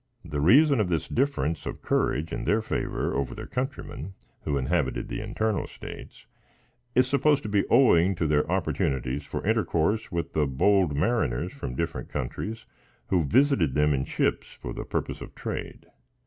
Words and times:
The 0.25 0.41
reason 0.41 0.79
of 0.79 0.89
this 0.89 1.07
difference 1.07 1.67
of 1.67 1.83
courage 1.83 2.33
in 2.33 2.43
their 2.45 2.63
favor 2.63 3.13
over 3.13 3.35
their 3.35 3.45
countrymen 3.45 4.15
who 4.45 4.57
inhabited 4.57 5.07
the 5.09 5.21
internal 5.21 5.67
States, 5.67 6.25
is 6.95 7.05
supposed 7.05 7.43
to 7.43 7.49
be 7.49 7.67
owing 7.69 8.15
to 8.15 8.25
their 8.25 8.51
opportunities 8.51 9.25
for 9.25 9.45
intercourse 9.45 10.11
with 10.11 10.33
the 10.33 10.47
bold 10.47 10.95
mariners 10.97 11.53
from 11.53 11.75
different 11.75 12.09
countries 12.09 12.65
who 13.09 13.23
visited 13.23 13.75
them 13.75 13.93
in 13.93 14.05
ships 14.05 14.47
for 14.51 14.73
the 14.73 14.85
purpose 14.85 15.21
of 15.21 15.35
trade. 15.35 15.85